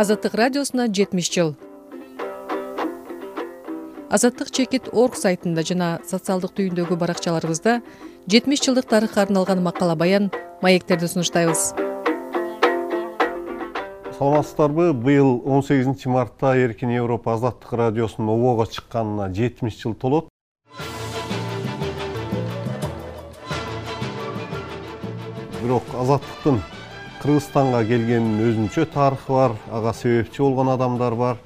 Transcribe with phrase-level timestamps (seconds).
[0.00, 1.50] азаттык радиосуна жетимиш жыл.
[4.08, 7.74] Азаттык чекит орг сайтында жана социалдык түйүндөгү баракчаларыбызда
[8.24, 10.30] жетимиш жылдык тарыхка арналган макала баян
[10.62, 11.74] маектерди сунуштайбыз.
[14.16, 14.94] Саламатсыздарбы?
[14.94, 20.28] Быйыл он сегизинчи мартта эркин европа азаттык радиосунун обого чыкканына жетимиш жыл толот.
[25.60, 26.62] Бирок азаттыктын
[27.20, 31.40] кыргызстанга келгенинин өзүнчө тарыхы бар ага себепчи болгон адамдар бар.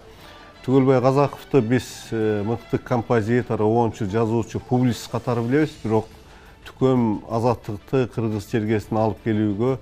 [0.62, 5.74] Түгөлбай казаковду биз э, мыкты композитор обончу жазуучу публицист катары билебиз.
[5.82, 6.06] Бирок
[6.68, 9.72] түкөм азаттыкты кыргыз жергесине алып келүүгө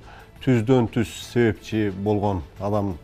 [0.47, 2.95] түздөн түз себепчи болгон адам.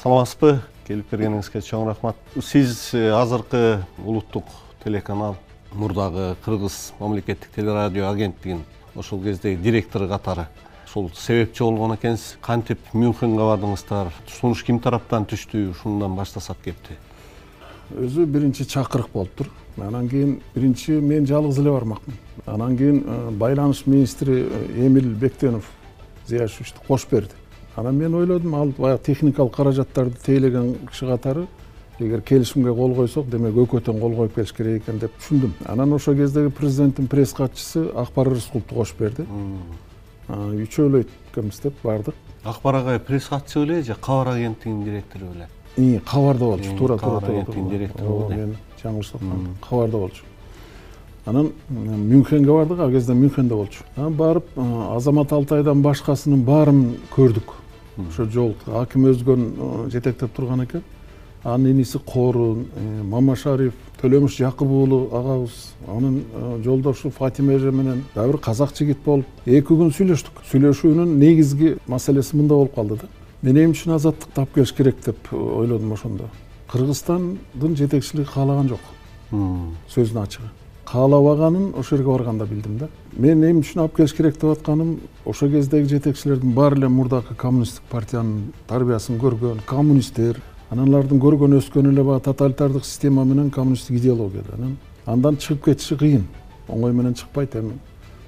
[0.00, 0.62] Саламатсызбы?
[0.88, 2.16] Келип бергениңизге чоң рахмат.
[2.40, 4.48] Сиз э, азыркы улуттук
[4.82, 5.36] телеканал
[5.72, 8.64] мурдагы кыргыз мамлекеттик телерадио агенттигинин
[8.96, 10.48] ошол кездеги директору катары
[10.90, 12.36] ушул себепчи болгон экенсиз.
[12.42, 14.10] Кантип мюнхенге бардыңыздар?
[14.26, 16.98] Сунуш ким тараптан түштү ушундан баштасак кепти
[17.98, 22.16] өзү биринчи чакырык болуптур анан кийин биринчи мен жалгыз эле бармакмын.
[22.46, 25.64] Анан кийин э, байланыш министри э, эмил бектенов
[26.26, 27.34] зыяшевичти кошуп берди.
[27.76, 31.46] Анан мен ойлодум ал баягы техникалык каражаттарды тейлеген киши катары
[31.98, 35.52] эгер келишимге кол койсок демек экөө тең кол коюп келиш керек экен деп түшүндүм.
[35.66, 39.26] Анан ошол кездеги президенттин пресс катчысы акбар рыскуловду кошуп берди
[40.30, 42.14] эле экенбиз деп бардык.
[42.44, 47.30] Акбар агай пресс катчы беле же кабар агенттигинин директору беле кабарда болчу туура туура кабар
[47.30, 50.24] агенттигинин директору болду мен жаңылышып аткам кабарда болчу.
[51.26, 53.84] Анан мюнхенге бардык ал кезде мюнхенде болчу.
[53.96, 57.52] Анан барып азамат алтайдан башкасынын баарын көрдүк.
[58.08, 60.82] Ошо жолуктук аким өзгөн жетектеп турган экен.
[61.44, 65.56] Анын иниси корун э, мамашариф төлөмүш жакып уулу агабыз
[65.88, 70.40] анын э, жолдошу фатима эже менен дагы бир казак жигит болуп эки күн сүйлөштүк.
[70.50, 73.10] Сүйлөшүүнүн негизги маселеси мындай болуп калды да.
[73.42, 76.30] Мен эмне үчүн азаттыкты алып келиш керек деп ойлодум ошондо.
[76.72, 78.80] Кыргызстандын жетекчилиги каалаган жок.
[79.30, 80.50] Сөздүн ачыгы.
[80.90, 82.88] Каалабаганын ошол жерге барганда билдим да.
[83.16, 87.84] Мен эмне үчүн алып келиш керек деп атканым ошол кездеги жетекчилердин баары эле мурдакы коммунисттик
[87.90, 94.54] партиянын тарбиясын көргөн коммунисттер анан алардын көргөн өскөнү эле баягы тоталитардык система менен коммунисттик идеологияда
[94.54, 94.76] анан
[95.06, 96.26] андан чыгып кетиши кыйын
[96.68, 97.56] оңой менен чыкпайт.
[97.56, 97.72] Эми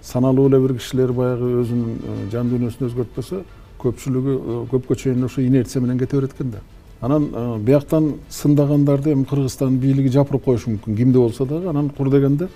[0.03, 3.43] саналуу эле бир кишилер баягы өзүнүн э, жан дүйнөсүн өзгөртпөсө
[3.83, 6.63] көпчүлүгү э, көпкө чейин ошо инерция менен кете берет экен да.
[7.01, 10.97] Анан э, бияктан сындагандарды эми кыргызстандын бийлиги жапырып коюшу мүмкүн.
[10.97, 12.49] Кимде болсо дагы анан кур дегенде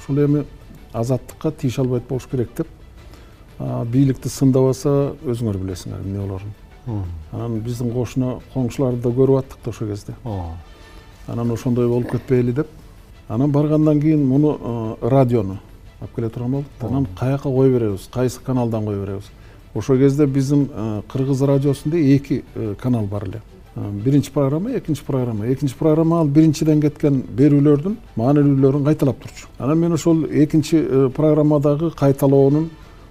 [0.00, 0.44] ушул эми
[0.92, 2.66] азаттыкка тийише албайт болуш керек деп
[3.58, 6.54] бийликти сындабаса өзүңөр билесиңер эмне болорун
[7.32, 10.14] анан биздин кошуна коңшуларды да көрүп аттык да ошол кезде.
[11.28, 12.68] Анан ошондой болуп кетпейли деп.
[13.28, 15.58] Анан баргандан кийин муну э, радиону
[16.00, 18.08] алып келе турган болдук анан каяка кое беребиз?
[18.12, 19.24] Кайсы каналдан кое беребиз?
[19.74, 23.42] Ошол кезде биздин э, кыргыз радиосунда эки э, канал бар эле.
[23.76, 25.52] Биринчи программа экинчи программа.
[25.52, 29.46] Экинчи программа ал биринчиден кеткен берүүлөрдүн маанилүүлөрүн кайталап турчу.
[29.58, 32.70] Анан мен ошол экинчи программадагы кайталоонун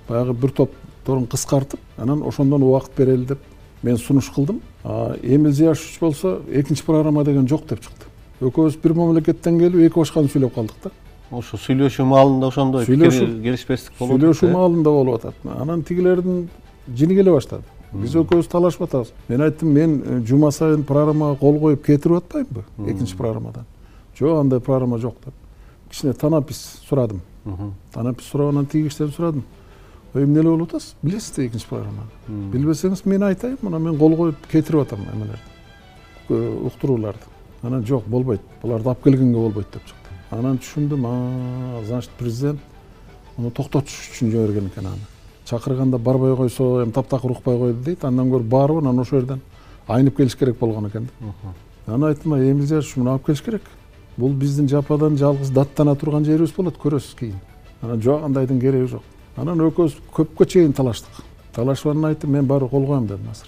[0.09, 3.39] баягы бир топторун кыскартып анан ошондон убакыт берели деп
[3.87, 4.61] мен сунуш кылдым.
[4.83, 8.07] Эмил зияшевич болсо экинчи программа деген жок деп чыкты.
[8.41, 10.91] Экөөбүз бир мамлекеттен келип эки башканы сүйлөп калдык да.
[11.31, 15.41] Ошо сүйлөшүү маалында ошондой келишпестик болуп сүйлөшүү маалында болуп атат.
[15.57, 16.49] Анан тигилердин
[16.87, 17.63] жини келе баштады.
[17.93, 19.13] Биз экөөбүз талашып атабыз.
[19.29, 22.65] Мен айттым мен э, жума сайын программага кол коюп кетирип атпаймынбы?
[22.85, 23.65] Экинчи программадан.
[24.19, 25.33] Жок андай программа жок деп.
[25.89, 27.21] Кичине танапис сурадым.
[27.93, 29.43] Танапис сурап анан тиги кишиден сурадым
[30.23, 30.95] эмне эле болуп атасыз?
[31.01, 32.09] Билесиз да экинчи программаны.
[32.53, 37.23] Билбесеңиз мен айтайын мына мен кол коюп кетирип атам эмелерди уктурууларды.
[37.63, 38.41] Анан жок болбойт.
[38.61, 40.15] Буларды алып келгенге болбойт деп чыкты.
[40.31, 41.07] Анан түшүндүм
[41.85, 42.59] значит президент
[43.37, 45.07] муну токтотуш үчүн жиберген экен аны.
[45.45, 48.05] Чакырганда барбай койсо эми таптакыр укпай койду дейт.
[48.05, 49.41] Андан көрө барып анан ошол жерден
[49.87, 51.33] айнып келиш керек болгон экен да.
[51.87, 53.61] Анан айттым эмил зияшевич муну алып келиш керек.
[54.17, 57.35] Бул биздин жападан жалгыз даттана турган жерибиз болот көрөсүз кийин
[57.81, 59.03] анан жок андайдын кереги жок
[59.37, 61.23] анан экөөбүз көпкө чейин талаштык.
[61.53, 63.47] Талашып анан айттым мен барыбыр кол коем дедим азыр.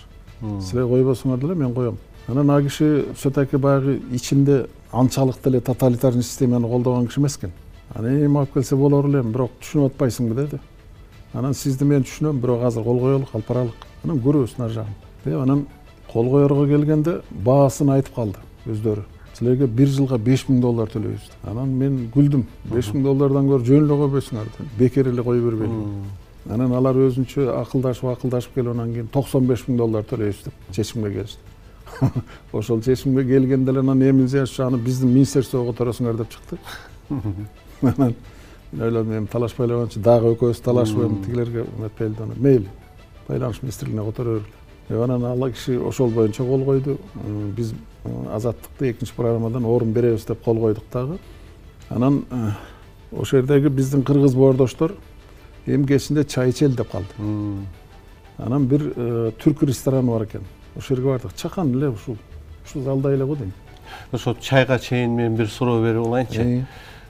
[0.62, 1.98] Силер койбосоңор деле мен коем
[2.28, 7.52] анан ал киши все таки баягы ичинде анчалык деле тоталитарный системаны колдогон киши эмес экен
[7.96, 10.60] анан эми алып келсе болор элем бирок түшүнүп атпайсыңбы деди.
[11.34, 13.86] Анан сизди мен түшүнөм бирок азыр кол коелук алып баралык.
[14.04, 14.96] Анан көрөбүз нары жагын
[15.26, 15.66] деп анан
[16.12, 19.04] кол коерго келгенде баасын айтып калды өздөрү
[19.40, 21.32] силерге бир жылга беш миң доллар төлөйбүз.
[21.48, 22.46] Анан мен күлдүм.
[22.70, 25.86] Беш миң доллардан көрө жөн эле койбойсуңар бекер эле кое бербейли
[26.50, 31.12] анан алар өзүнчө акылдашып акылдашып келип анан кийин токсон беш миң доллар төлөйбүз деп чечимге
[31.14, 31.40] келишти.
[32.54, 36.58] Ошол чечимге келгенде эле анан эмил зияшевич аны биздин министерствого которосуңар деп чыкты.
[37.82, 38.16] Анан
[38.72, 42.40] мен ойлодум эми талашпай эле койгончу дагы экөөбүз талашып эми тигилерге эметпейли деп анан.
[42.40, 42.68] Мейли
[43.28, 44.59] байланыш министрлигине которо бергиле
[44.90, 46.98] анан ал киши ошол боюнча кол койду.
[47.56, 47.74] Биз
[48.34, 51.20] азаттыкты экинчи программадан орун беребиз деп кол койдук дагы.
[51.90, 52.26] Анан
[53.12, 54.96] ошол жердеги биздин кыргыз боордоштор
[55.66, 57.08] эми кечинде чай ичели деп калды.
[58.38, 58.82] Анан бир
[59.40, 60.44] түрк рестораны бар экен.
[60.76, 61.36] Ошол жерге бардык.
[61.36, 62.18] Чакан эле ушул
[62.66, 63.54] ушул залда эле го дейм.
[64.12, 66.66] Ошо чайга чейин мен бир суроо берип алайынчы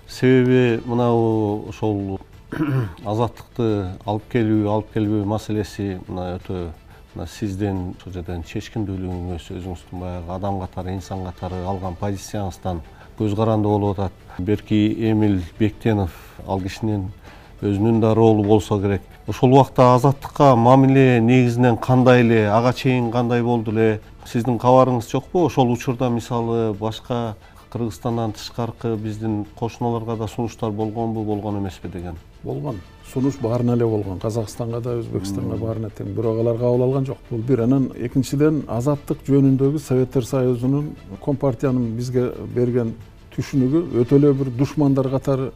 [0.08, 2.20] себеби мынабу ошол
[3.06, 6.72] азаттыкты алып келүү алып келбөө маселеси мына өтө
[7.16, 12.82] мына сиздин ошол жерден чечкиндүүлүгүңүз өзүңүздүн баягы адам катары инсан катары алган позицияңыздан
[13.18, 14.14] көз каранды болуп атат.
[14.38, 14.78] Берки
[15.10, 16.14] эмил бектенов
[16.48, 17.10] ал кишинин
[17.62, 19.02] өзүнүн да ролу болсо керек.
[19.28, 24.02] Ошол убакта азаттыкка мамиле негизинен кандай эле ага чейин кандай болду эле?
[24.26, 25.48] Сиздин кабарыңыз жокпу?
[25.48, 27.36] Ошол учурда мисалы башка
[27.72, 32.80] кыргызстандан тышкаркы биздин кошуналарга да сунуштар болгонбу болгон эмеспи деген болгон.
[33.14, 34.20] Сунуш баарына эле болгон.
[34.20, 36.14] Казакстанга да өзбекстанга баарына тең.
[36.16, 37.18] Бирок алар кабыл алган жок.
[37.30, 40.94] Бул бир анан экинчиден азаттык жөнүндөгү советтер союзунун
[41.26, 42.94] компартиянын бизге берген
[43.36, 45.52] түшүнүгү өтө эле бир душмандар катары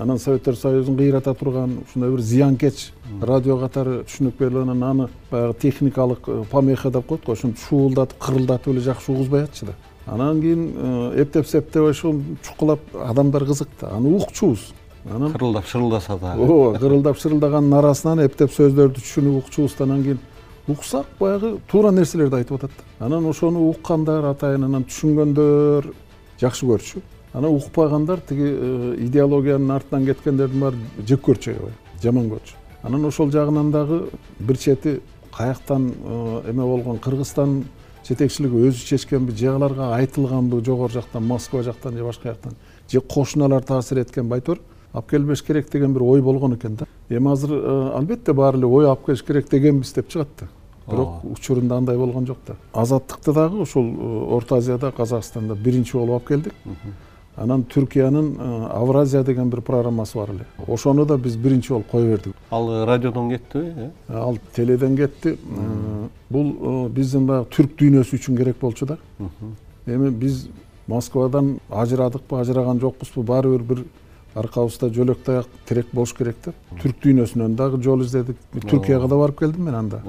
[0.00, 2.82] анан советтер союзун кыйрата турган ушундай бир зыянкеч
[3.22, 7.32] радио катары түшүнүк берип анан аны баягы техникалык э, помеха деп коет го.
[7.32, 9.74] Ошентип шуулдатып кырылдатып эле жакшы угузбай атчы да.
[10.06, 14.72] Анан кийин э, эптеп септеп ошо чукулап адамдар кызыкты аны укчубуз
[15.10, 16.34] анан кырылдап шырылдаса да.
[16.36, 20.20] Ооба кырылдап шырылдаганын арасынан эптеп сөздөрдү түшүнүп укчубуз да анан кийин
[20.68, 23.06] уксак баягы туура нерселерди айтып атат да.
[23.06, 25.92] Анан ошону уккандар атайын анан түшүнгөндөр
[26.40, 27.02] жакшы көрчү.
[27.32, 30.76] Анан укпагандар тиги э, идеологиянын артынан кеткендердин баары
[31.06, 31.72] жек көрчү аябай
[32.02, 32.58] жаман көрчү.
[32.82, 34.04] Анан ошол жагынан дагы
[34.38, 35.00] бир чети
[35.36, 37.64] каяктан э, эме болгон кыргызстан
[38.06, 42.52] жетекчилиги өзү чечкенби же аларга айтылганбы жогору жактан москва жактан же башка жактан
[42.90, 44.58] же кошуналар таасир эткенби айтор
[44.92, 46.86] алып келбеш керек деген бир ой болгон экен да.
[47.08, 50.48] Эми азыр э, албетте баары эле ой алып келиш керек дегенбиз деп чыгат да.
[50.90, 52.56] Бирок учурунда андай болгон жок да.
[52.72, 56.54] Азаттыкты дагы ушул орто азияда казакстанда биринчи болуп алып келдик.
[57.36, 60.46] Анан түркиянын э, авразия деген бир программасы бар эле.
[60.66, 62.34] Ошону да биз биринчи болуп кое бердик.
[62.50, 63.90] Ал радиодон кеттиби э?
[64.08, 65.38] ал теледен кетти.
[66.28, 68.98] Бул биздин баягы түрк дүйнөсү үчүн керек болчу да.
[69.86, 70.48] Эми биз
[70.86, 73.84] москвадан ажырадыкпы ажыраган жокпузбу баары бир бир
[74.34, 76.52] аркабызда жөлөк таяк тирек болуш керек да.
[76.82, 78.36] Түрк дүйнөсүнөн дагы жол издедик.
[78.54, 80.02] Түркияга да барып келдим мен анда.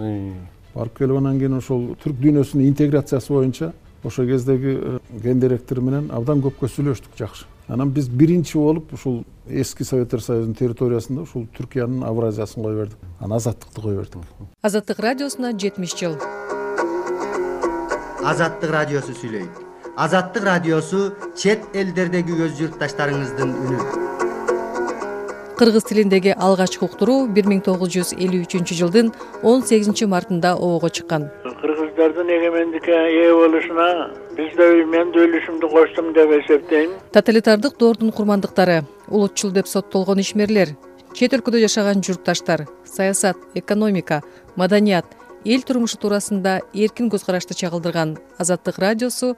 [0.73, 3.73] Барып келип анан кийин ошол түрк дүйнөсүнүн интеграциясы боюнча
[4.03, 7.45] ошол кездеги э, ген директор менен абдан көпкө сүйлөштүк жакшы.
[7.67, 12.97] Анан биз биринчи болуп ушул эски советтер союзунун территориясында ушул түркиянын авразиясын кое бердик.
[13.19, 14.23] Анан азаттыкты кое бердик.
[14.61, 16.17] Азаттык радиосуна жетимиш жыл.
[18.23, 19.61] Азаттык радиосу сүйлөйт.
[19.95, 24.12] Азаттык радиосу чет элдердеги өз журтташтарыңыздын үнү
[25.57, 29.11] кыргыз тилиндеги алгачкы уктуруу бир миң тогуз жүз элүү үчүнчү жылдын
[29.43, 31.29] он сегизинчи мартында обого чыккан.
[31.61, 36.95] Кыргыздардын эгемендикке ээ болушуна биз да мен да үлүшүмдү коштум деп эсептейм.
[37.13, 40.73] Тоталитардык доордун курмандыктары улутчул деп соттолгон ишмерлер
[41.13, 44.23] чет өлкөдө жашаган журтташтар саясат экономика
[44.55, 45.05] маданият
[45.45, 49.35] эл турмушу туурасында эркин көз карашты чагылдырган азаттык радиосу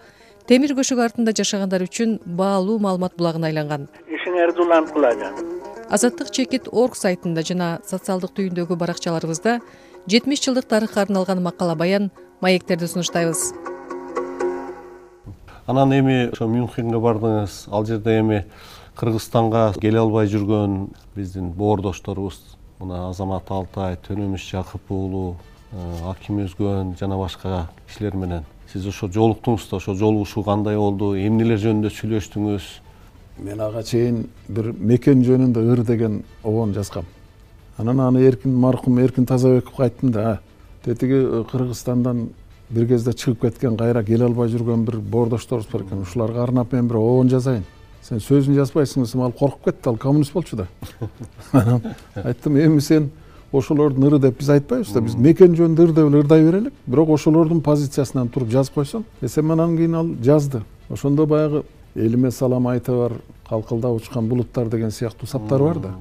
[0.48, 3.90] темир көшөгү артында жашагандар үчүн баалуу маалымат булагына айланган.
[4.08, 5.55] Ишиңерди уланткылагы
[5.90, 9.60] азаттык чекит орг сайтында жана социалдык түйүндөгү баракчаларыбызда
[10.10, 12.12] жетимиш жылдык тарыхка арналган макала баян
[12.42, 13.54] маектерди сунуштайбыз.
[15.68, 17.68] Анан эми ошо мюнхенге бардыңыз.
[17.72, 18.44] Ал жерде эми
[18.98, 22.40] кыргызстанга келе албай жүргөн биздин боордошторубуз
[22.80, 25.36] мына азамат алтай төнөмүш жакып уулу
[25.72, 28.46] э, аким өзгөн жана башка кишилер менен.
[28.72, 31.14] Сиз ошо жолуктуңуз да ошо жолугушуу кандай болду?
[31.18, 32.70] Эмнелер жөнүндө сүйлөштүңүз
[33.40, 37.06] мен ага чейин бир мекен жөнүндө ыр деген обон жазгам.
[37.78, 40.40] Анан аны эркин маркум эркин тазабековго айттым да
[40.84, 42.30] тетиги э, кыргызстандан
[42.70, 46.88] бир кезде чыгып кеткен кайра келе албай жүргөн бир боордошторубуз бар экен ушуларга арнап мен
[46.88, 47.66] бир обон жазайын
[48.02, 50.68] сен сөзүн жазбайсың десем ал коркуп кетти ал коммунист болчу да.
[51.52, 51.82] Анан
[52.16, 53.10] айттым эми сен
[53.52, 56.74] ошолордун ыры деп биз айтпайбыз да биз мекен жөнүндө ыр деп эле ырдай берелик.
[56.86, 60.62] Бирок ошолордун позициясынан туруп жазып койсоң десем анан кийин ал жазды.
[60.90, 61.64] Ошондо баягы
[61.96, 63.14] элиме салам айта бар
[63.50, 65.94] калкылдап учкан булуттар деген сыяктуу саптар бар да.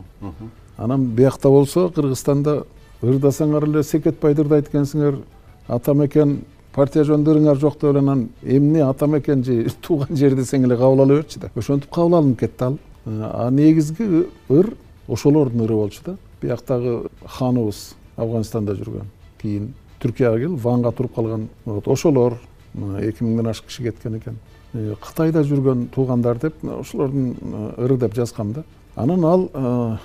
[0.76, 2.64] Анан биякта болсо кыргызстанда
[3.02, 5.20] ырдасаңар эле секетбайды ырдайт экенсиңер
[5.68, 6.40] ата мекен
[6.74, 10.76] партия жөнүндө ырыңар жок деп эле анан эмне ата мекен же тууган жер десең эле
[10.76, 11.50] кабыл ала берчи да.
[11.54, 12.78] Ошентип кабыл алынып кетти ал.
[13.06, 14.74] А негизги ыр
[15.08, 16.16] ошолордун ыры болчу да.
[16.42, 19.06] Бияктагы ханыбыз афганистанда жүргөн.
[19.42, 22.40] Кийин түркияга келип ванга туруп калган вот ошолор
[22.74, 24.34] эки миңден ашык киши кеткен экен.
[24.34, 28.64] э, кытайда жүргөн туугандар деп ошолордун э, ыры деп жазгам да.
[28.96, 29.96] Анан ал э,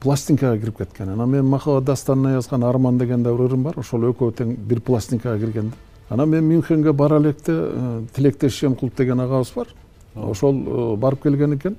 [0.00, 1.08] пластинкага кирип кеткен.
[1.08, 3.78] Анан мен махабат дастанына жазган арман деген да бир ырым бар.
[3.78, 5.76] Ошол экөө тең бир пластинкага кирген да.
[6.10, 9.68] Анан мен мюнхенге бара электе э, тилектеш шемкулов деген агабыз бар.
[10.14, 11.76] Ошол э, барып келген экен.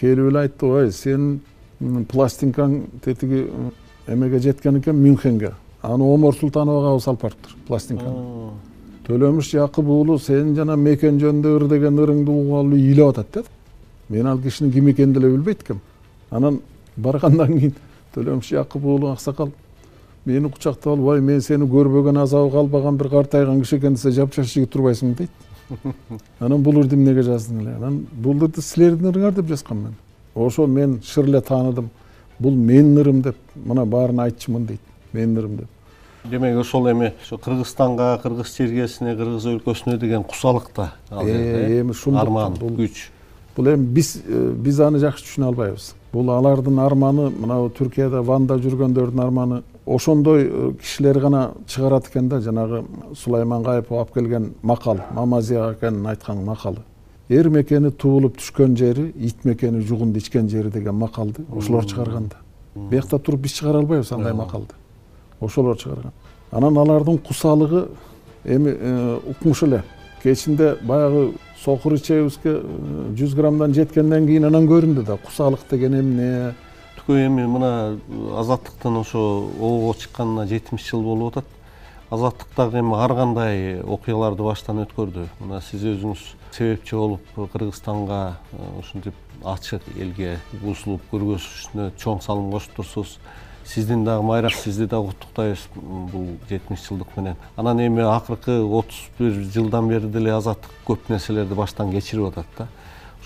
[0.00, 1.40] Келип эле айтты ой сенин
[1.80, 3.48] пластинкаң тетиги
[4.06, 5.54] эмеге жеткен экен мюнхенге.
[5.82, 8.69] Аны омор султанов агабыз алып барыптыр пластинканы
[9.06, 13.48] төлөмүш жакып уулу сенин жана мекен жөнүндө ыр деген ырыңды угалы эле ыйлап атат деди
[14.08, 15.82] мен ал кишинин ким экенин деле билбейт экенмин
[16.30, 16.60] анан
[16.96, 17.74] баргандан кийин
[18.14, 19.52] төлөмүш жакып уулу аксакал
[20.26, 24.52] мени кучактап алып ой мен сени көрбөгөн азабы калбаган бир картайган киши экен десе жапжаш
[24.52, 25.16] жигит турбайсыңбы?
[25.16, 25.30] дейт.
[26.40, 27.74] Анан бул ырды эмнеге жаздың эле?
[27.76, 29.94] Анан бул ырды силердин ырыңар деп жазгам мен.
[30.34, 31.90] Ошо мен шыр эле тааныдым.
[32.38, 34.80] Бул менин ырым деп мына баарына айтчумун дейт.
[35.12, 35.79] Менин ырым деп
[36.24, 41.90] демек ошол эми ошо кыргызстанга кыргыз чергесине кыргыз өлкөсүнө деген кусалык да ал жерде эми
[41.90, 43.08] ушундуктан арман күч.
[43.56, 45.94] Бул эми биз э, биз аны жакшы түшүнө албайбыз.
[46.12, 52.40] Бул алардын арманы мынабу түркияда ванда жүргөндөрдүн арманы ошондой э, кишилер гана чыгарат экен да.
[52.40, 52.84] Жанагы
[53.16, 56.84] сулайман кайыпов алып келген макал мамазия акенин айткан макалы
[57.28, 61.46] эр мекени туулуп түшкөн жери ит мекени жугунду ичкен жери деген макалды.
[61.56, 62.36] Ошолор чыгарган да.
[62.74, 64.79] Биякта туруп биз чыгара албайбыз андай макалды
[65.40, 66.12] ошолор чыгарган.
[66.50, 67.88] Анан алардын кусалыгы
[68.44, 69.82] эми э, укмуш эле.
[70.22, 76.54] Кечинде баягы сокур ичебизге э, жүз граммдан жеткенден кийин анан көрүндү да кусалык деген эмне.
[76.98, 77.98] Түкө эми мына
[78.38, 79.22] азаттыктын ошо
[79.56, 81.46] обого чыкканына жетимиш жыл болуп атат.
[82.10, 85.28] Азаттык дагы эми ар кандай окуяларды баштан өткөрдү?
[85.40, 92.80] Мына сиз өзүңүз себепчи болуп кыргызстанга э, ушинтип ачык элге усулуп көргөзүшүнө чоң салым кошуп
[92.80, 93.18] турсуз
[93.74, 97.36] сиздин дагы майрак сизди дагы куттуктайбыз бул жетимиш жылдык менен.
[97.56, 102.68] Анан эми акыркы отуз бир жылдан бери деле азаттык көп нерселерди баштан кечирип атат да.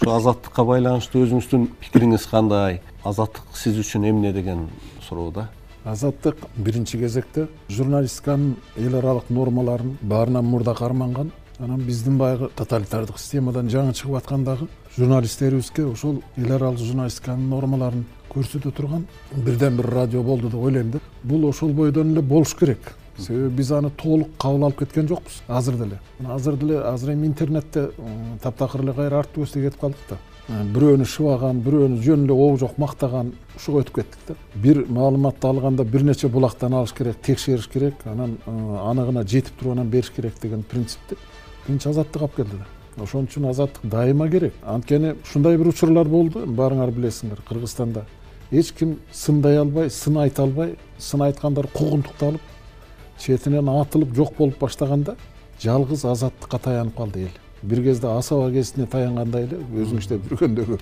[0.01, 2.83] Ошо азаттыкка байланыштуу өзүңүздүн пикириңиз кандай?
[3.05, 4.69] Азаттык сиз үчүн эмне деген
[5.09, 5.49] суроо да.
[5.85, 13.69] Азаттык биринчи кезекте журналистиканын эл аралык нормаларын баарынан мурда карманган анан биздин баягы тоталитардык системадан
[13.69, 20.49] жаңы чыгып аткандагы журналисттерибизге ошол эл аралык журналистиканын нормаларын көрсөтө турган бирден бир радио болду
[20.49, 21.01] деп ойлойм да.
[21.23, 22.95] Бул ошол бойдон эле болуш керек.
[23.17, 26.01] Себеби биз аны толук кабыл алып кеткен жокпуз азыр деле.
[26.27, 27.91] Азыр деле азыр эми интернетте
[28.43, 30.19] таптакыр эле кайра арт өбөстө кетип калдык да.
[30.49, 34.35] Бирөөнү шыбаган бирөөнү жөн эле обу жок мактаган ушуга өтүп кеттик да.
[34.55, 39.89] Бир маалыматты алганда бир нече булактан алыш керек текшериш керек анан аныгына жетип туруп анан
[39.89, 41.17] бериш керек деген принципти
[41.67, 42.67] биринчи азаттык алып келди да.
[43.03, 44.53] Ошон үчүн азаттык дайыма керек.
[44.67, 48.05] Анткени ушундай бир учурлар болду баарыңар билесиңер кыргызстанда
[48.55, 52.41] эч ким сындай албай сын айта албай сын айткандар куугунтукталып
[53.19, 55.17] четинен атылып жок болуп баштаганда
[55.63, 57.35] жалгыз азаттыкка таянып калды эл.
[57.63, 60.81] Бир кезде асаба гезитине таянгандай эле өзүң иштеп жүргөндөгү.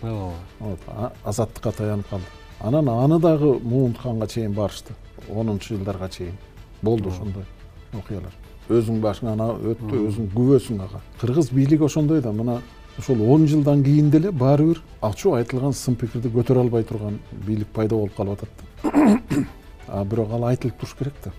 [0.60, 1.12] Ооба.
[1.24, 2.26] Азаттыкка таянып калды.
[2.60, 4.94] Анан аны дагы муунтканга чейин барышты.
[5.30, 6.34] Онунчу жылдарга чейин.
[6.82, 7.44] Болду ошондой
[7.92, 8.32] окуялар.
[8.68, 9.40] Өзүңдүн башыңан
[9.72, 11.00] өттү өзүң күбөсүң ага.
[11.20, 12.60] Кыргыз бийлиги ошондой да мына
[12.98, 17.68] ошол он жылдан кийин деле баары бир ачуу айтылган сын пикирди көтөрө албай турган бийлик
[17.68, 18.50] пайда болуп калып атат
[18.82, 19.44] да.
[19.88, 21.32] А бирок ал айтылып туруш керек да.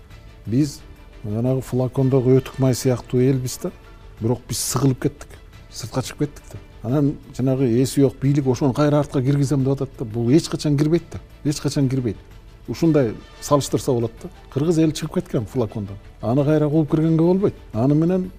[0.46, 0.80] Биз
[1.24, 3.72] жанагы флакондогу өтүк май сыяктуу элбиз да.
[4.20, 5.38] Бирок биз сыгылып кеттик
[5.70, 6.58] сыртка чыгып кеттик да.
[6.82, 10.04] Анан жанагы эси жок бийлик ошону кайра артка киргизем деп атат да.
[10.04, 12.16] Бул эч качан кирбейт да эч качан кирбейт.
[12.68, 14.28] Ушундай салыштырса болот да.
[14.52, 17.54] Кыргыз эли чыгып кеткен флакондон аны кайра кууп киргенге болбойт.
[17.72, 18.30] Аны менен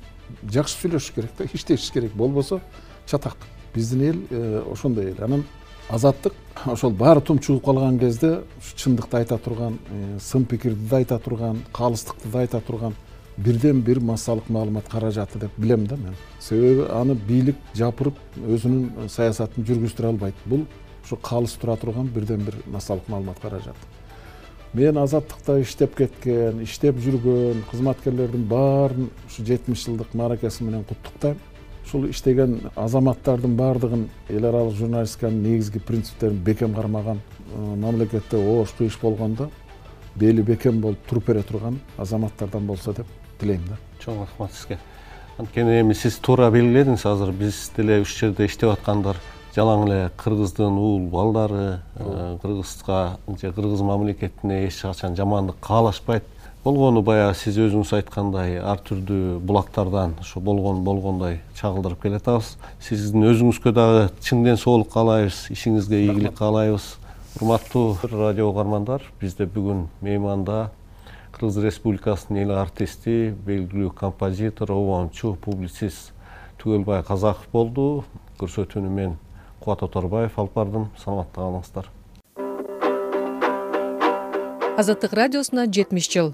[0.43, 2.13] жакшы сүйлөшүш керек да иштешиш керек.
[2.13, 2.62] Болбосо
[3.06, 3.38] чатак.
[3.74, 5.24] Биздин эл э, ошондой эл.
[5.24, 5.44] Анан
[5.90, 6.34] азаттык
[6.66, 11.20] ошол баары тум чыгып калган кезде ушу чындыкты айта турган э, сын пикирди да айта
[11.20, 12.96] турган калыстыкты да айта турган
[13.38, 16.16] бирден бир массалык маалымат каражаты деп билем да мен.
[16.40, 20.36] Себеби аны бийлик жапырып өзүнүн саясатын жүргүзтүрө албайт.
[20.46, 20.66] Бул
[21.04, 23.78] ушу калыс тура турган бирден бир массалык маалымат каражаты.
[24.74, 31.38] Мен азаттыкта иштеп кеткен иштеп жүргөн кызматкерлердин баарын ушу жетимиш жылдык мааракеси менен куттуктайм
[31.86, 37.22] ушул иштеген азаматтардын баардыгын эл аралык журналистиканын негизги принциптерин бекем кармаган
[37.54, 39.50] э, мамлекетте обоштуу иш болгондо
[40.15, 43.08] бели бекем болуп туруп бере турган азаматтардан болсо деп
[43.39, 43.77] тилейм да.
[44.04, 44.80] Чоң рахмат сизге.
[45.38, 49.20] Анткени эми сиз туура белгиледиңиз азыр биз деле ушул жерде иштеп аткандар.
[49.56, 56.24] Жалаң эле кыргыздын уул балдары э, кыргызга же кыргыз мамлекетине эч качан жамандык каалашпайт
[56.65, 63.74] болгону баягы сиз өзүңүз айткандай ар түрдүү булактардан ошо болгон болгондой чагылдырып келатабыз сиздин өзүңүзгө
[63.75, 66.95] дагы чың ден соолук каалайбыз ишиңизге ийгилик каалайбыз.
[67.36, 70.72] Урматтуу радио угармандар бизде бүгүн мейманда
[71.36, 76.13] кыргыз республикасынын эл артисти белгилүү композитор обончу публицист
[76.63, 78.05] түгөлбай казаков болду.
[78.39, 79.17] Көрсөтүүнү мен
[79.60, 80.89] кубат оторбаев алып бардым.
[80.98, 81.91] Саламатта калыңыздар.
[84.79, 86.34] Азаттык радиосуна жетимиш жыл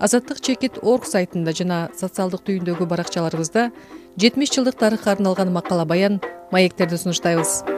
[0.00, 3.70] азаттык чекит орг сайтында жана социалдык түйүндөгү баракчаларыбызда
[4.20, 6.20] жетимиш жылдык тарыхка арналган макала баян
[6.52, 7.75] маектерди сунуштайбыз